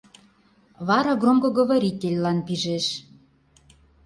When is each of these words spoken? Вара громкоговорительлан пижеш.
Вара 0.87 1.13
громкоговорительлан 1.21 2.37
пижеш. 2.47 2.85